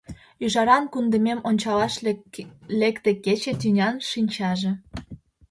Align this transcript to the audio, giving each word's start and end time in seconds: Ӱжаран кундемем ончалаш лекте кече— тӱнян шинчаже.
Ӱжаран 0.43 0.83
кундемем 0.93 1.39
ончалаш 1.49 1.95
лекте 2.79 3.11
кече— 3.25 3.51
тӱнян 3.61 3.95
шинчаже. 4.09 4.71